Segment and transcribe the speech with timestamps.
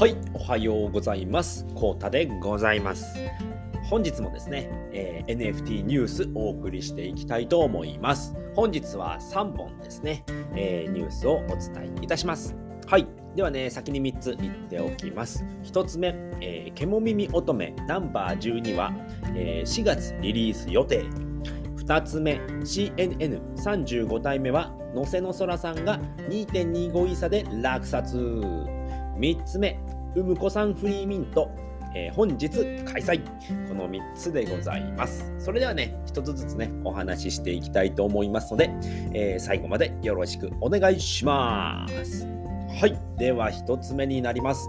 [0.00, 1.66] はい、おはようございます。
[1.74, 3.04] コータでございます。
[3.82, 8.34] 本日もですね、えー NFT ニュースお送りしていきたいと思います。
[8.54, 10.24] 本日は3本ですね、
[10.56, 12.56] えーニュースをお伝えいたします。
[12.86, 13.06] はい。
[13.36, 15.44] ではね、先に3つ言っておきます。
[15.64, 18.94] 1つ目、えー、ケモ耳乙女ナンバー12は、
[19.36, 21.04] えー4月リリース予定。
[21.76, 28.16] 2つ目 CNN35 体目は野瀬の空さんが2.25イ差で落札
[29.20, 29.78] 3つ目
[30.16, 31.50] うむこさんフリーミント、
[31.94, 32.48] えー本日
[32.84, 33.22] 開催。
[33.68, 35.32] この3つでございます。
[35.38, 38.70] それではね1つずつねお話ししていきたいと思いますので、
[39.12, 42.26] えー最後までよろしくお願いします。
[42.80, 42.98] はい。
[43.18, 44.68] では1つ目になります。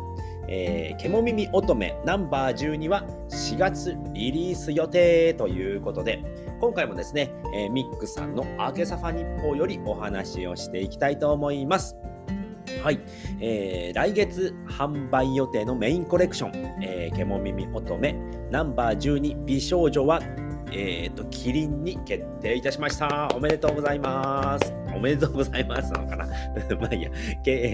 [0.49, 1.95] えー、ケモ耳乙女。
[2.05, 6.21] ナンバー12は4月リリース予定ということで
[6.59, 11.95] 今回もですね、えーミックさんのアケサファ日報よりお話をしていきたいと思います。
[12.83, 12.99] はい、
[13.39, 18.15] えー来月販売予定のメインコレクション、えー、ケモ耳乙女。
[18.49, 20.19] ナンバー12美少女は、
[20.71, 23.29] えー、とキリンに決定いたしました。
[23.35, 24.73] おめでとうございます。
[24.95, 26.25] おめでとうございますなのかな？
[26.79, 27.09] まあいいや、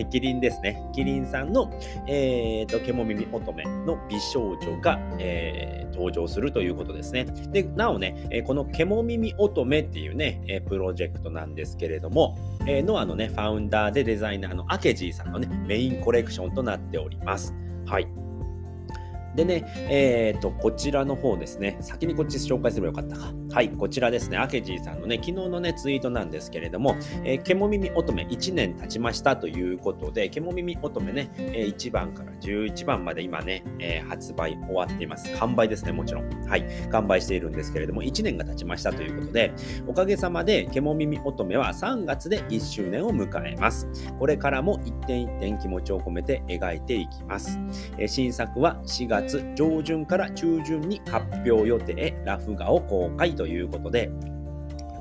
[0.05, 0.81] キリンですね。
[0.93, 1.71] キリンさんの、
[2.07, 7.25] えー、とケモ耳乙女の美少女が、えー登場するということですね。
[7.51, 12.37] で、なおね、えーこのケモ耳乙女っていうね、えープロジェクトなんですけれども、
[12.67, 17.55] えーノアのね、ファウンダーでデザイナーのアケジーさんのね、メインコレクションとなっております。
[17.87, 18.26] はい。
[19.37, 23.31] でね、えっ、と、こちらの方ですね、先にこっち紹介すればよかったか。
[23.51, 35.31] はい、こちらですね、アケジーさんのね、昨日のね、ツイートなんですけれども、えー、ケモ耳乙女1年経ちましたということで、ケモ耳乙女ね、え1番から11番まで今ね、えー発売終わっています。
[35.37, 36.47] 完売ですね、もちろん。
[36.47, 39.53] はい、完売しているんですけれども、1年が経ちましたということで、
[39.85, 43.87] おかげさまで、ケモ耳乙女は3月で1周年を迎えます。
[44.17, 47.59] これからも一点一点気持ちを込めて描いていきます。
[47.99, 54.09] えー新作は4月上旬から中旬に発表予定、ラフ画を公開ということで、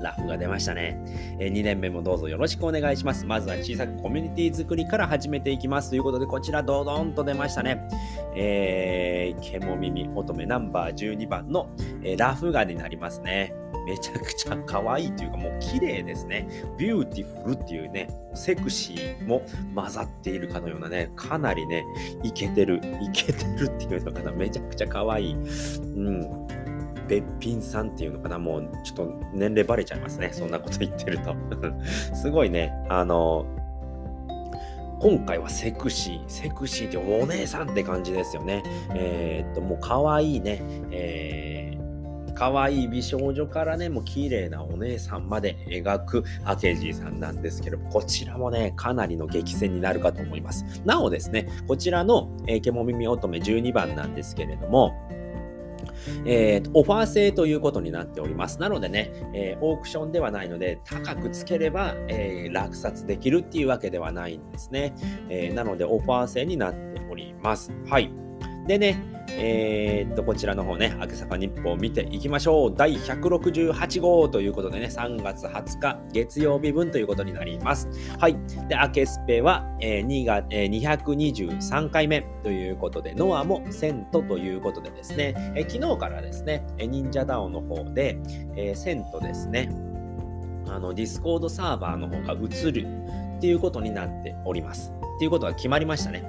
[0.01, 0.99] ラフが出ましたね、
[1.39, 3.25] え2年目もどうぞよろしくお願いします。
[3.25, 7.87] まずは小さくコミュニティ作りから始めていきますということで、こちらドドンと出ましたね。
[8.35, 11.69] えー、ケモ耳乙女ナンバー12番の、
[12.03, 13.53] えーラフ画になりますね。
[13.87, 16.45] めちゃくちゃ可愛いというかもう綺麗ですね。
[16.77, 19.41] ビューティフルっていうね、セクシーも
[19.73, 21.85] 混ざっているかのようなね、かなりね、
[22.21, 25.33] イケてる、イケてるっていうのかな、めちゃくちゃ可愛い。
[25.33, 26.47] うん。
[27.07, 30.31] べっぴんさんっていうのかな、もうちょっと年齢バレちゃいますね。
[30.33, 31.33] そんなこと言ってると。
[32.13, 33.45] すごいね、あの、
[34.99, 38.63] 今回はセクシー、セクシーってお姉さんって感じですよね。
[38.93, 40.61] えーっと、もう可愛いね、
[40.91, 41.56] えー、
[42.37, 50.63] 可愛い美少女からね、もう綺麗なお姉さんまで描くアケジーさんなんですけど、こちらもね、かなりの激戦になるかと思います。
[50.85, 54.93] なおですね、こちらの、えー、ケモ耳乙女12番なんですけれども、
[56.25, 58.59] えーオファー制ということになっております。
[58.59, 64.93] なのでね、えーオークションではないので、高くつければ、えー落札できるっていうわけではないんですね。
[65.29, 67.71] えなので、オファー制になっております。
[67.89, 68.11] はい。
[68.67, 72.73] でね、えーっと、こちらの方ね、明け坂日報を見ていきましょう。
[72.75, 77.87] 第168号ということでね、3月20日月曜日分ということになります。
[78.19, 78.33] はい。
[78.67, 88.17] で、明けスペは、えー2が、えー223回目ということで、ノアも1000ということでですね、えー昨日からですね、忍者ダオの方で、
[88.55, 89.69] えー1000とですね、
[90.67, 92.87] あの、ディスコードサーバーの方が移る
[93.37, 94.96] っていうことになっております。
[95.17, 96.23] っていうことが決まりましたね。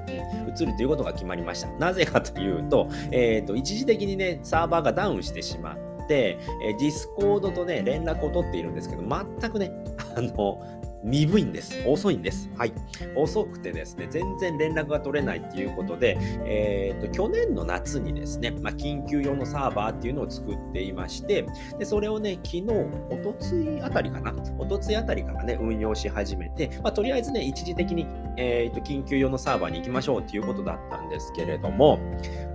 [0.46, 1.68] うん、移るということが決まりました。
[1.78, 9.70] なぜかというと、えっ、と、一時的にね、サーバーがダウンしてしまって、えー、ディスコードとね、連絡を取っているんですけど、全くね、
[10.18, 11.76] あの、鈍いんです。
[11.86, 12.50] 遅いんです。
[12.56, 12.72] はい。
[13.14, 21.46] 遅くてですね、全然連絡が取れないっていうことで、えっ、と、去年の夏にですね、まあ、緊急用のサーバーっていうのを作っていまして、
[21.78, 22.64] で、それをね、昨日、
[23.10, 28.06] おとついあたりかな、おとついあたりからね、運用し始めて、まあ、とりあえずね、一時的に、
[28.36, 32.00] えっ、と、緊急用のサーバーに行きましょうっていうことだったんですけれども、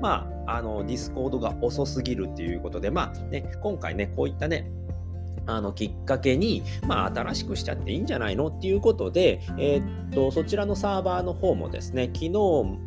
[0.02, 4.70] まあ、あの、ディスコードが遅すぎるっていうことで、まあ、ね、今回ね、こういったね、
[5.46, 12.30] あのきっかけに、まあ、新しくしちゃっていいんじゃないのっていうことで、えーっと、そちらのサーバーの方もですね、昨日、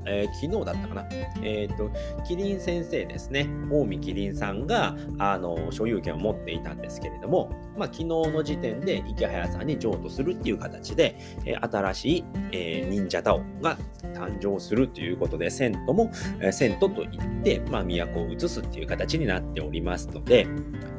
[0.07, 1.07] えー昨日だったかな、
[1.43, 1.91] えーっと、
[2.27, 13.77] キリン先生ですね、近江キリンさんが、あの、所有権を持っていたんですけれども、まあ、昨日の時点で池早さんに譲渡するっていう形で、えー新しい、えー忍者ダオが
[14.15, 16.11] 誕生するということで、セントも、
[16.41, 20.47] えーセントと言って、まあ、都を移すっていう形になっておりますので、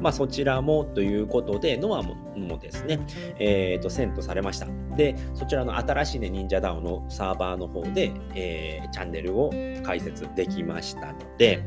[0.00, 3.00] まあ、そちらもということことで、ノアももですね、
[3.38, 4.66] えっ、ー、と、セントされました。
[4.96, 9.50] で、そちらの新しいね、忍者ダウンのサーバーの方で、えー、チャンネルを
[9.82, 11.62] 開設できましたので、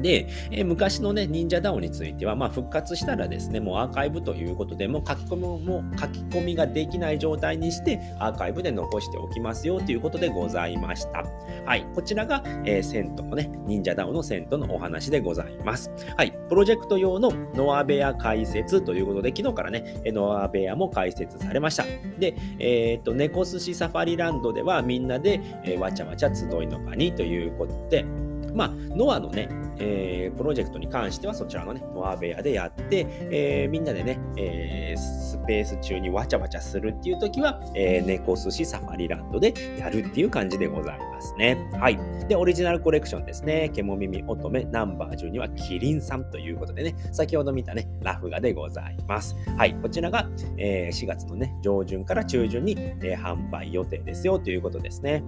[0.00, 11.24] で、えー、昔のね、忍者ダオについては、まあ、復活したらですね、もうアーカイブということで、もう書き込みも書き込みができない状態にして、アーカイブで残しておきますよということでございました。
[11.64, 15.90] はい、こちらが、えー、セントのね、忍者ダオのセントのお話でございます。
[16.16, 21.84] はい、プロジェクト用のノアベア解説ということで、昨日からね、ノアベアも解説されました。
[22.18, 28.04] で、えっ、と、猫寿司サファリランドではみんなで、えー、わちゃわちゃ集いの場にということで、
[28.54, 29.48] まあ、ノアのね、
[29.78, 41.68] えー、プロジェクトに関してはそちらのね、ノア部屋でやって、えー、みんなでね、えー、スペース中にわちゃわちゃするっていう時は、えー、猫寿司サファリランドでやるっていう感じでございますね。
[41.74, 41.98] はい。
[42.28, 43.70] で、オリジナルコレクションですね。
[43.74, 49.34] 獣耳乙女ナンバー12はキリンさんということでね、先ほど見たね、ラフ画でございます。
[49.56, 49.74] はい。
[49.74, 55.24] こちらが、えー、4月のね、上旬から中旬に、えー、販売予定ですよということですね。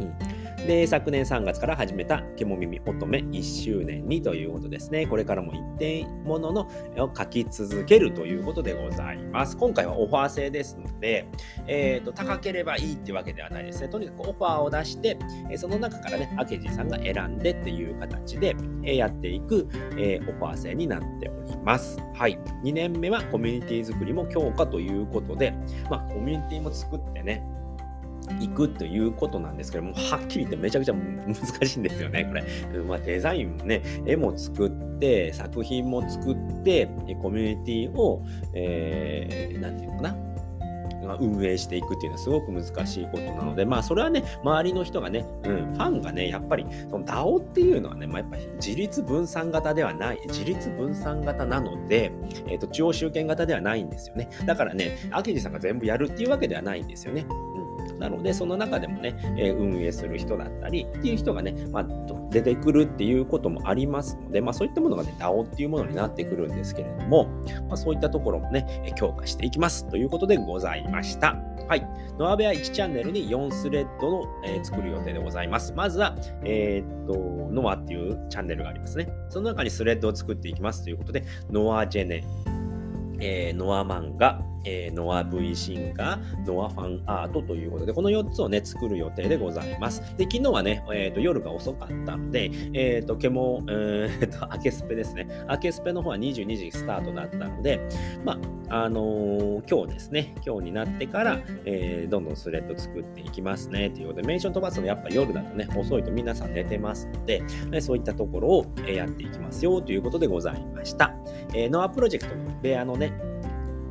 [0.00, 5.06] うん、で昨年3月から始めた「けも耳乙女」1周年にということですね。
[5.06, 6.68] これからも一定ものの
[6.98, 9.56] を書き続けるということでございます。
[9.56, 11.26] 今回はオファー制ですので、
[11.66, 13.88] えーと、高ければいいってわけではないですね。
[13.88, 15.18] とにかくオファーを出して、
[15.56, 21.98] その中からね、明治さんが選んでっていう形でやっていく、えー、オファー制になっております。
[22.14, 22.38] はい。
[22.64, 25.54] 2年目はコミュニティ作りも強化ということで、
[25.90, 27.42] まあ、コミュニティも作ってね、
[28.38, 31.34] 行くということなんですけども、はっきり言ってめちゃくちゃ難
[31.66, 32.82] しいんですよね、これ。
[32.82, 36.88] まあ、デザインもね、絵も作って、作品も作って、
[37.20, 38.22] コミュニティを、
[38.54, 40.16] えー、なんていうのかな、
[41.18, 52.12] 運営していくっていうのはすごく難しいことなので、まあそれはね、周りの人がね、うん、ファンがね、やっぱりその DAO っていうのはね、まあ、やっぱり自立分散型ではない、自立分散型なので、
[52.46, 54.28] えっ、ー、と、中央集権型ではないんですよね。
[54.46, 57.26] だからね、明治さんが全部やるっていうわけではないんですよね。
[58.00, 61.86] なので、その中でもね、えー、運営する人だったりっていう人がね、まあ、
[62.30, 67.26] 出てくるっていうこともありますので、まあ、そういったものがね、DAO っていうものになってくるんですけれども、
[67.68, 71.36] まあ、そういったところもね、強化していきますということでございました。
[71.68, 71.86] はい。
[72.18, 75.72] ノアベア1チャンネルに4スレッドの、えー、作る予定でございます。
[75.72, 77.14] まずは、えー、っと、
[77.52, 79.08] ノアっていうチャンネルがありますね。
[79.28, 82.24] その中にスレッドを作っていきますということで、ノアジェネ、
[83.20, 90.00] えー、ノア漫画、えー、ノア V シンガー、ノアファンアートということで、この4つをね、作る予定でございます。
[90.16, 95.28] で、昨日はね、えーと、夜が遅かったので、えっ、ー、と、ケモ、えーと、アケスペですね。
[95.48, 97.80] アケスペの方は22時スタートだったので、
[98.24, 107.42] まあ、あの、今日ですね、今日になってから、え、どんどんスレッド作っていきますね、ということで、メンション飛ばすのやっぱ夜だとね、遅いと皆さん寝てますので、
[107.80, 111.14] そういったところをやっていきますよ、ということでございました。
[111.54, 113.12] え、ノアプロジェクトのベアのね、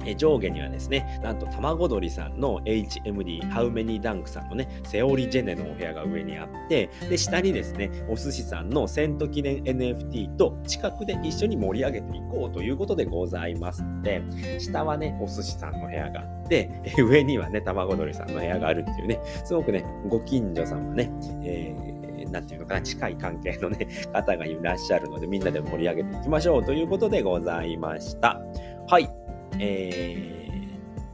[0.06, 14.22] え上下にはですね、なんと卵鳥さんの HMD、ハウメニダンクさんのね、セオリジェネのお部屋が上にあって、で、下にですね、お寿司さんのセント記念 NFT と近くで一緒に盛り上げていこうということでございますので、
[14.60, 21.12] 下はね、お寿司さんの部屋があって、上にはね、卵鳥さんの部屋があるっていうね、すごくね、ご近所さんはね、
[21.44, 28.42] えー、なんていうのかな、近い関係のね、方がいらっしゃるので、みんなで盛り上げていきましょうということでございました。
[28.88, 29.29] はい。
[29.58, 30.50] え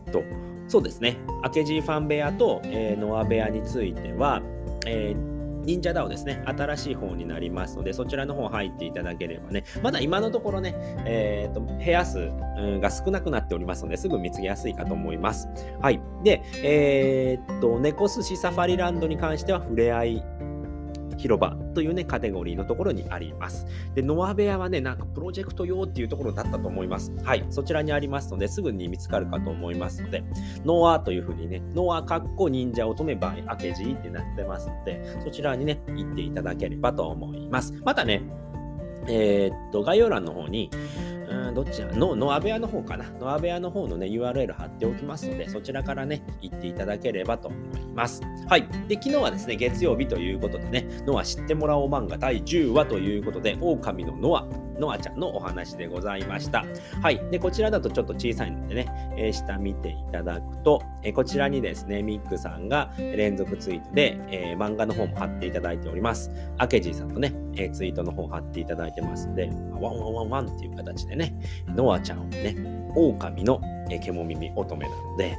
[0.08, 0.24] ー、と、
[0.68, 4.42] そうですね、明治ファン部屋と、えー、ノア部屋については、
[4.86, 10.76] えー忍者ダオですね、新しい方になりますので、そちらの方入っていただければね、まだ今のところね、
[11.06, 12.32] えーと、部屋数
[12.80, 15.48] が少なくなっておりますので、すぐ見つけやすいかと思います。
[15.82, 16.00] はい。
[16.24, 20.24] で、えー、っと、猫寿司サファリランドに関しては、触れ合い
[21.18, 23.66] 広場というね、カテゴリーのところにあります。
[23.94, 27.12] で、ノア部屋はね、なんかプロジェクト用っていうところだったと思います。
[27.24, 30.24] はい、そちらにありますので、すぐに見つかるかと思いますので、
[30.66, 37.74] ノアというふうにね、ノアかっこ忍者乙女ば明けじってなってますので、そちらにね、行っていただければと思います。
[37.84, 38.22] またね、
[39.08, 40.70] えー、っと、概要欄の方に、
[41.30, 43.06] うん、どっちの、ノア部屋の方かな。
[43.20, 48.22] ノア部屋の方のね、URL 貼っておきますので、そちらからね、行っていただければと思います。
[48.48, 48.68] はい。
[48.88, 54.48] で、昨日はですね、月曜日ということでね、ノア知ってもらおう漫画第10話ということで、狼のノア、
[54.80, 56.66] ノアちゃんのお話でございました。
[57.02, 57.22] はい。
[57.32, 66.32] で、こちらだとちょっと小さいのでね、えー、下見ていただくと、えー、こちらにですね、ミックさんが連続ツイートで、えー、漫画の方も貼っていただいております。
[66.58, 71.34] アケジーさんのね、えツイートの方貼っていただいてますんで、ワンワンワンワンっていう形でね、
[71.68, 72.56] ノアちゃんをね、
[72.96, 75.38] 狼の獣耳乙女なので、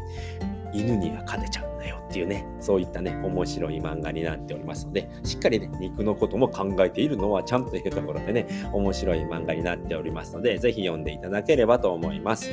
[0.72, 12.50] 犬には勝てちゃうだよっていうね、そういったね、面白い漫画になっておりますので、しっかりね、肉のことも考えているのはちゃんというところでね、面白い漫画になっておりますので、ぜひ読んでいただければと思います。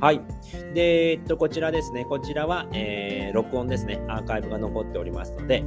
[0.00, 0.20] はい。
[0.74, 2.04] で、えっと、こちらですね。
[2.04, 4.00] こちらは、えー、録音ですね。
[4.08, 5.64] アーカイブが残っておりますので、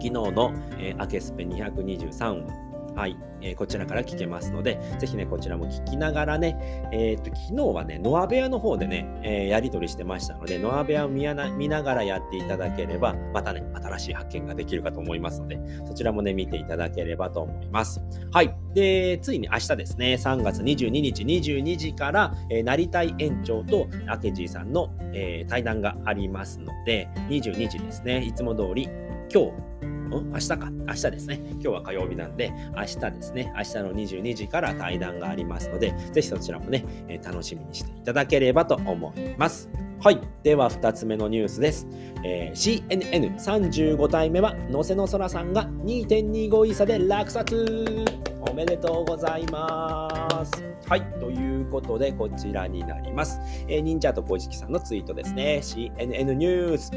[0.00, 2.65] 昨日の、えー、アケスペ223
[2.96, 11.26] はい、えー、こちらから聞けますので、ぜひね、こちらも聞きながらね、えっ、と、昨日はね、ノアベアの方でね、えー、やり取りしてましたので、ノアベアを見
[11.58, 18.00] 見ながらやっていただければ、またね、新しい発見ができるかと思いますので、そちらもね、見ていただければと思います。
[18.32, 18.56] はい。
[18.72, 23.88] で、ついに明日ですね、3月22日22時から、えー、なりたい園長と
[24.24, 28.88] 明治さんの、えー、対談がありますので、22時ですね、いつも通り、
[29.30, 30.70] 今日、ん明日か。
[30.70, 31.40] 明日ですね。
[31.52, 33.52] 今日は火曜日なんで、明日ですね。
[33.56, 39.68] 明日の22時から対談がありますので、ぜひそちらもね、え楽しみにしていただければと思います。
[40.00, 40.20] はい。
[40.42, 41.86] では、2つ目のニュースです。
[42.24, 48.25] えー、CNN35 体目は、のせの空さんが2.25位差で落札
[48.56, 50.64] めでとうございます。
[50.88, 51.02] はい。
[51.20, 53.38] ということで、こちらになります。
[53.68, 55.60] えー、忍者と小石さんのツイートですね。
[55.62, 56.90] CNN ニュース。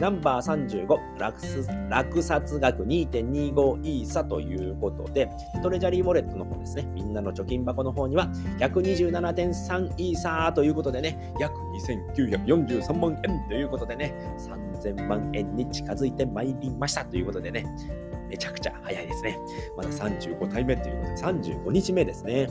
[0.00, 1.38] ナンバー35、落
[1.88, 5.30] 落札額2.25イーサということで、
[5.62, 6.84] トレジャリーウォレットの方ですね。
[6.92, 8.26] みんなの貯金箱の方には、
[8.58, 11.54] 127.3イーサーということでね、約
[11.86, 14.12] 2943万円ということでね、
[14.82, 17.64] 3000万円に近づいてまいりましたということでね、
[18.34, 19.38] めちゃくちゃ早いですね。
[19.76, 22.48] まだ35体目ということで、35日目ですね。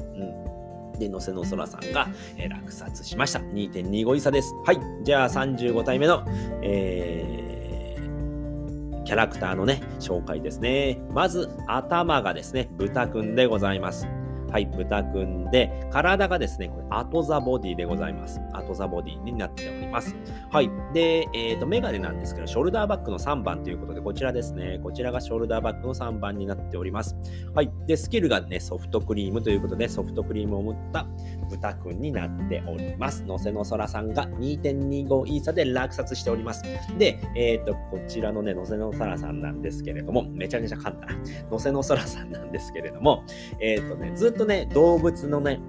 [0.93, 0.99] うん。
[0.99, 3.39] で、のせのそらさんが、えー、落札しました。
[3.39, 4.53] 2.25位差です。
[4.65, 4.79] はい。
[5.03, 6.23] じゃあ35体目の、
[6.61, 11.01] えー、キャラクターのね、紹介ですね。
[11.11, 14.07] まず、頭がですね、豚くんでございます。
[14.53, 18.39] はい、豚くんで、体がですね、これ、アトザボディでございます。
[18.53, 20.15] アトザボディになっております。
[20.51, 20.69] はい。
[20.93, 24.79] で、えっ、ー、と、メガネなんですけど、ショルダーバッグの3番ということで、こちらですね。
[24.83, 27.17] こちらがショルダーバッグの3番になっております。
[27.55, 27.71] はい。
[27.87, 31.07] で、スキルがね、ソフトクリームということで、ソフトクリームを持った
[31.53, 33.23] 豚くんになっております。
[33.23, 36.63] のせのそらさんが2.25イーサで落札しております。
[36.97, 43.23] で、えっ、ー、と、こちらのね、のせのそらさんなんですけれども、めちゃめちゃ簡単、のせのそらさんなんですけれども、
[43.59, 45.59] えっ、ー、とね、ずっとね、動物のね、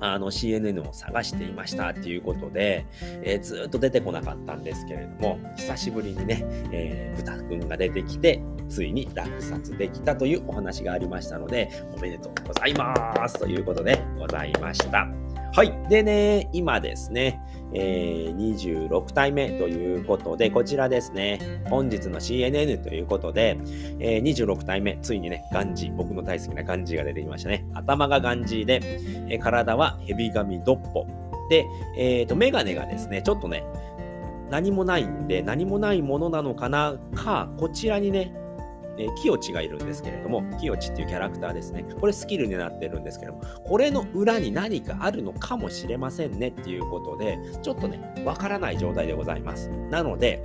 [0.00, 2.86] あの CNN を探していましたっていうことで、
[3.22, 15.08] えー、ずっと出てこなかったんですけれども、久しぶりにね、えー、豚くんが出てきて、ついに落札できたというお話がありましたので、おめでとうございますということでございました。
[15.52, 15.72] はい。
[15.88, 17.40] でね、今ですね、
[17.74, 23.58] えー、26体目ということで、こちらですね、本日の CNN ということで、
[23.98, 27.66] えー、26体目、ついにね、ガンジー、僕の大好きなガンジーが出てきましたね。
[27.74, 28.80] 頭がガンジーで、
[29.28, 31.06] えー、体はヘビ髪ドッポ。
[31.50, 33.64] で、えっ、ー、と、メガネがですね、ちょっとね、
[34.50, 38.32] 何もないんで、何もないものなのかなか、こちらにね、
[38.98, 41.84] えー、キヨチがいるんですけれども、キヨチっていうキャラクターですね。
[42.00, 49.68] これスキルになってるんですけども、これの裏に何かあるのかもしれませんねっていうことで、ちょっとね、わからない状態でございます。
[49.90, 50.42] なので、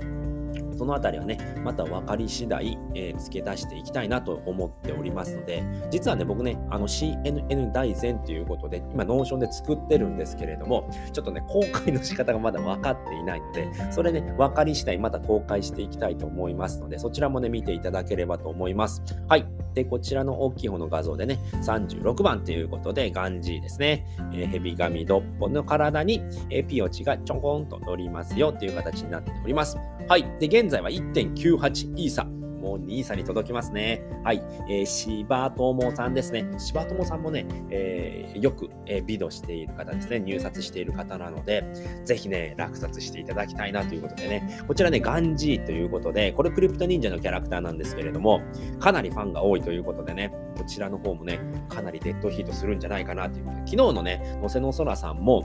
[0.76, 19.02] そのあたりはね、また分かり次第、えー、付け足していきたいなと思っておりますので、実はね、僕ね、あの CNN 大全ということで、今、ノーションで作ってるんですけれども、ちょっとね、公開の仕方がまだ分かっていないので、それね、分かり次第また公開していきたいと思いますので、そちらもね、見ていただければと思います。
[19.28, 19.63] はい。
[19.74, 24.06] で、こちらの大きい方の画像でね、36番ということで、ガンジーですね。
[24.32, 29.76] えー、ヘビガミドッポの体に、えー、ピオチがちょこんと乗りますよという形になっております。
[30.08, 30.24] はい。
[30.38, 32.43] で、現在は1.98イーサ。
[32.64, 34.02] もう2イーサに届きますね。
[34.24, 34.42] はい。
[34.70, 36.50] えー、柴友さんですね。
[36.56, 40.20] 柴友さんもね、えー、よく、えー、ビドしている方ですね。
[40.20, 41.62] 入札している方なので、
[42.06, 44.64] ぜひね、落札していただきたいなということでね。
[44.66, 48.40] こちらね、ガンジーということで、これクリプト忍者のキャラクターなんですけれども、
[48.80, 55.44] かなりファンが多いということでね、こちらの方もね、かなりデッドヒートするんじゃないかなということで、昨日のね、のせのそらさんも、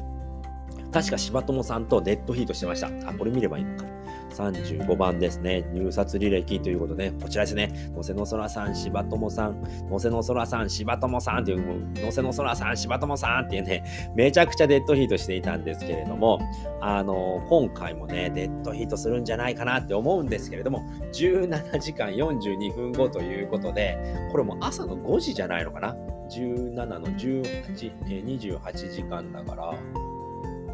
[0.93, 2.88] 確か柴友さんとデッドヒートしてました。
[3.09, 3.99] あ、これ見ればいいのか。
[4.39, 5.69] 35番ですね。
[5.74, 7.91] 入札履歴ということで、こちらですね。
[7.93, 13.84] のせのそらさん、柴友さん、のせのそらさん、柴友さんっていう、のせのそらさん、柴友さんっていうね、
[14.15, 16.39] めちゃくちゃデッドヒートしていたんですけれども、
[16.79, 20.81] あの、今回もね、デッドヒートするんじゃないかなって思うんですけれども、
[21.12, 23.98] 17時間42分後ということで、
[24.31, 25.96] これも朝の5時じゃないのかな
[26.29, 27.63] ?17 の18、
[28.05, 29.74] 28時間だから、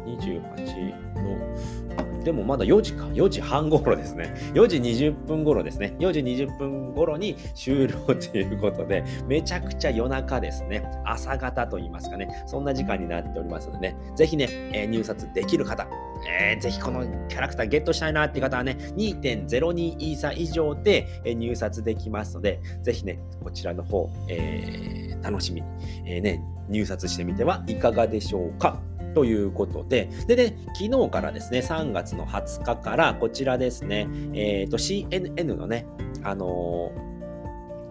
[0.06, 4.34] 28のでもまだ4時か、4時半頃ですね。
[4.52, 5.94] 4時20分頃ですね。
[6.00, 10.82] 4時20分頃に終了ということで、めちゃくちゃ夜中ですね。
[11.04, 12.42] 朝方と言いますかね。
[12.48, 15.86] そんな時間になっておりますのでね、ぜひね、えー、入札できる方、
[16.28, 25.68] えー、ぜひこのキャラクターゲットしたいなっていう方はね、2.02イーサ以上で入札できますので、ぜひね、こちらの方、えー、楽しみに、
[26.04, 28.80] えー、ね、入札してみてはいかがでしょうか。
[29.16, 35.86] ということで、でね、昨日からですね、3月の20日からこちらですね、えっ、ー、と CNN のね、
[36.22, 37.15] あのー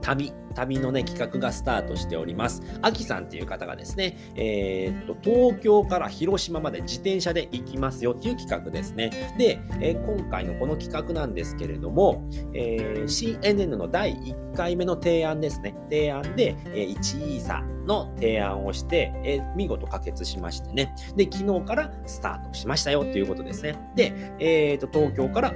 [0.06, 2.62] 旅、旅のね、企画がスタートしております。
[2.84, 9.10] アキさんっていう方がですね、えー、っと、東京から広島まで自転車で行きますよっていう企画ですね。
[9.40, 15.76] で、えー、今回のこの企画なんですけれども、えー、CNN の第1回目の提案ですね。
[15.90, 20.94] 提案で、えー、1イーサの提案をして、えー、見事可決しましてね。
[21.16, 23.76] で、昨日からスタートしましたよっていうことですね。
[23.96, 25.54] で、えー、と、東京から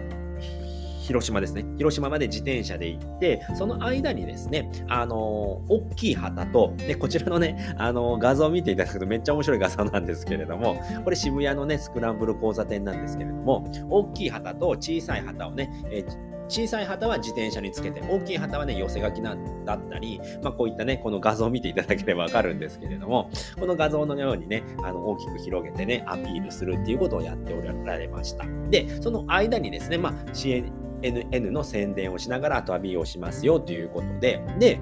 [1.10, 1.66] 広島ですね。
[1.78, 28.46] 広島まで自転車で行って、その間にですね、あのー、大きい旗と、で、こちらのね、あのー、画像を見ていただくとめっちゃ面白い画像なんですけれども、これ渋谷のね、スクランブル交差点なんですけれども、大きい旗と小さい旗をね、えー小さい旗は自転車につけて、大きい旗はね、寄せ書きなだったり、まあ、こういったね、この画像を見ていただければわかるんですけれども、この画像のようにね、あの大きく広げてね、アピールするっていうことをやっておられました。
[28.72, 34.80] で、その間にですね、まあ、支援 NN の宣伝をしながら旅をしますよということで、で、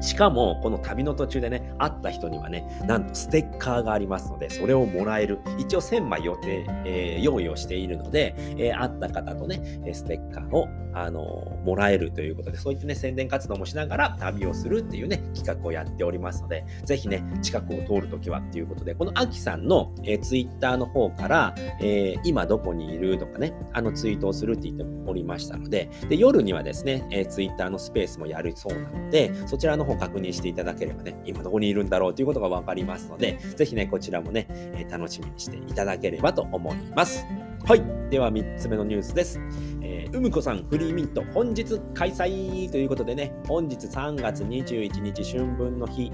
[0.00, 5.40] しかも、この旅の途中でね、会った人にはね、なんとステッカーがありますので、それをもらえる。
[5.58, 37.24] 一応1000枚予定、えー、用意をしているので、えー、会った方とね、ステッカーを、あのー、もらえるということで、そういったね、宣伝活動もしながら旅をするっていうね、企画をやっておりますので、ぜひね、近くを通るときはっていうことで、このアキさんの、えー、ツイッターの方から、えー、今どこにいるとかね、あのツイートをするって言っておりましたので、で夜にはですね、えー、ツイッターのスペースもやるそうなので、そちらの方確認していただければね、今どこにいるんだろうということがわかりますので、ぜひね、こちらもね、えー、楽しみにしていただければと思います。
[37.64, 37.82] はい。
[38.10, 39.40] では3つ目のニュースです。
[39.82, 46.12] えー、うむこさんフリーミント本日開催ということでね、本日3月21日春分の日、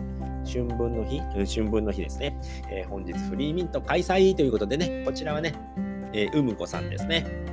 [0.51, 2.39] 春分の日、うん、春分の日ですね、
[2.71, 5.55] えー、本日フリーミント開催ということでね、こちらはね、
[6.15, 7.52] えー、うむこさんですね。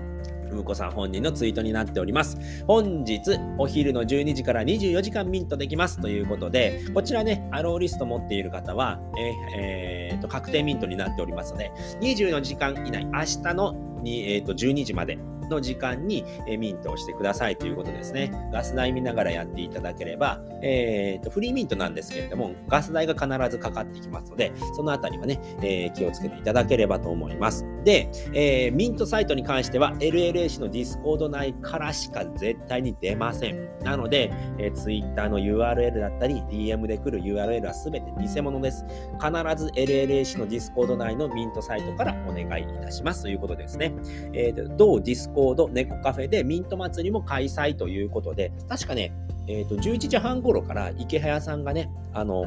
[0.55, 2.37] むこさん本人のツイートになっております。
[2.67, 3.21] 本日
[3.57, 11.71] お昼の12時から24時間ミントできますということで、こちらね、アローリスト持っている方は、えー、えー、と確定ミントになっておりますので、
[12.01, 15.17] 24時間以内、明日のに、えー、と12時まで
[15.49, 18.31] の時間に、えミントをしてくださいということですね。
[18.51, 27.65] ガス代見ながらやっていただければ、えーと、フリーミントなんですけれども、ガス代が必ずかかってきますので、そのあたりはね、えー、気をつけていただければと思います。
[27.83, 33.69] で、えー、ミントサイトに関しては LLAC のディスコード内からしか絶対に出ません。
[33.83, 38.85] なので、えー、Twitter の URL だったり、DM で来る URL はすべて偽物です。
[39.19, 43.93] 必ず LLAC のディスコード内のミントサイトからお願いいたしますということですね。
[44.33, 49.13] えー、同ディスコード猫カフェでミント祭りも開催ということで、確かね、
[49.47, 52.43] えっ、ー、と、11時半頃からイケハヤさんがね、あの、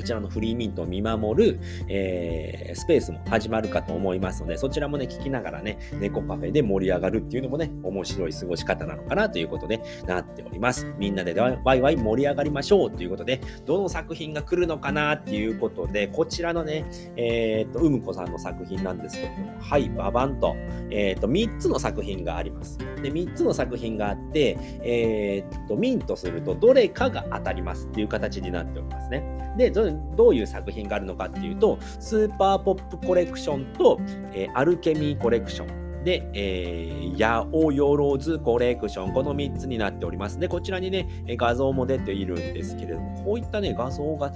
[0.00, 10.86] こちらのフリーミントを見守る、えー、スペースも始まるかと思いますので、そちらもね、聞きながらね、猫カフェで盛り上がるっていうのもね、面白い過ごし方なのかなということでなっております。
[10.96, 16.86] みんなでワイワイ盛り上がりましょうということで、どの作品が来るのかなっていうことで、こちらのね、
[17.16, 20.56] えっ、ー、と、うむこさんの作品なんですけども、はい、ババンと、
[20.90, 22.78] えっ、ー、と、3つの作品があります。
[22.78, 29.40] で、3つの作品があって、えっ、と、ミントするとどれかが当たりますっていう形になっておりますね。
[29.56, 29.70] で、
[30.16, 33.98] どういう作品があるのかっていうと、スーパーポップコレクションと、
[34.32, 35.80] えー、アルケミーコレクション。
[36.04, 39.12] で、えー、ヤオヨロズコレクション。
[39.12, 40.38] この3つになっております。
[40.38, 44.32] で、こちらにね、画像も出ているんですけれども、こういったね、画像が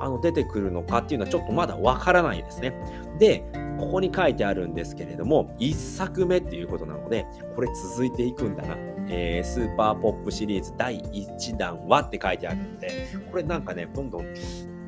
[0.00, 2.74] あの出てくるのかっていうのはちょっとまだわからないですね。
[3.18, 3.44] で、
[3.78, 8.76] ここに書いてあるんですけれども、1作目っていうことなので、これ続いていくんだな。
[9.08, 14.24] えー、スーパーポップシリーズ第1弾はって書いてあるんで、これなんかね、どんどん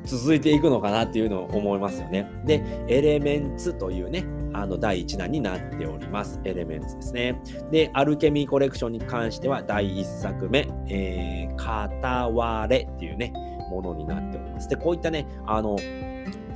[0.07, 2.29] 続いていくのかなっていうのを思いますよね。
[2.45, 6.39] で、エレメンツというね、あの第1弾になっております。
[6.43, 7.41] エレメンツですね。
[7.71, 13.33] で、アルケミーコレクションに関しては第1作目、えー、片割れっていうね、
[13.69, 14.69] ものになっております。
[14.69, 15.77] で、こういったね、あの、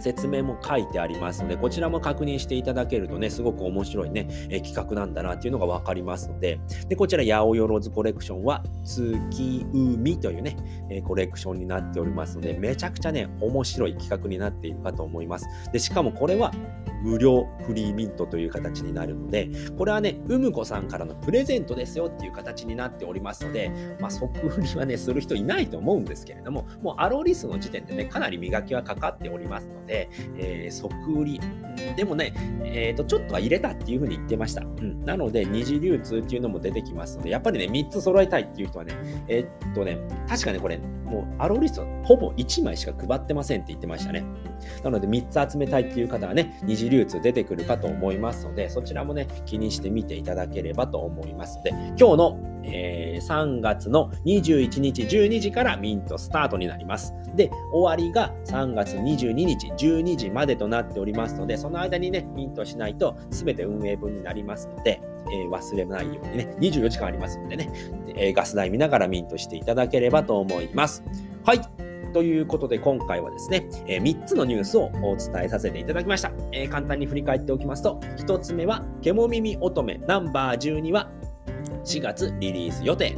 [0.01, 10.57] 説明も書いてありますので、こちらも確認していただけるとね、すごく面白いね、え企画なんだなっていうのがわかりますので、で、こちら、八百万コレクションは、月海というね、
[10.89, 15.45] えコレクションになっておりますので、めちゃくちゃね、面白い企画になっているかと思います。
[15.71, 16.51] で、しかもこれは、
[17.03, 31.41] 無料フリーミントという形になるので、これはね、うむこさんからのプレゼントですよっていう形になっておりますので、まあ、即売りはね、する人いないと思うんですけれども、もうアローリスの時点でね、かなり磨きはかかっておりますので、でえー、即売り、
[31.97, 34.61] でもね、えー、と、ちょっとは入れたっていうふうに言ってました。
[34.61, 35.03] うん。
[35.03, 38.93] なので、二次流通っていうのも出てきますので、やっぱりね、3つ揃えたいっていう人はね、
[39.27, 39.97] えー、っとね、
[40.29, 44.23] 確かね、これ、もうアローリストほぼ1枚しか配ってませんって言ってましたね。
[44.81, 57.13] なので3つ集めたいっていう方はね、二次流通出てくるかと思いますので、そちらもね、気にしてみていただければと思いますので、今日のえー、3月の21日12時からミントスタートになります。
[57.35, 67.71] で、終わりが3月22日12時までとなっておりますので、その間にね、ミントしないと全て運営分になりますので、えー、忘れないようにね、24時間ありますのでね、
[68.15, 71.03] えー、ガス代見ながらミントしていただければと思います。
[71.43, 71.61] はい。
[72.13, 76.31] ということで今回はですね、えー、3つのニュースをお伝えさせていただきました。
[76.51, 81.09] えー、簡単に振り返っておきますと、1つ目は、ケモ耳乙女ナンバー12は
[81.85, 83.17] 4月リリース予定。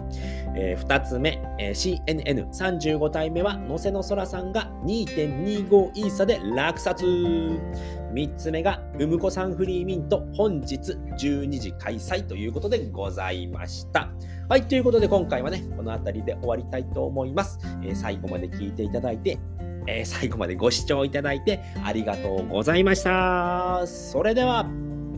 [0.55, 7.05] えー、2つ目、えー、CNN35 体目は、野瀬の空さんが2.25イーサで落札。
[7.05, 14.09] 3つ目が、うむこさんフリーミント、本日12時開催ということでございました。
[14.47, 17.59] はい、ということで今回はね、この辺りで終わりたいと思います。
[17.83, 19.39] えー、最後まで聞いていただいて、
[19.87, 23.85] え、最後までご視聴いただいてありがとうございました。
[23.85, 24.69] それでは、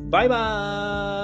[0.10, 1.15] バイバーイ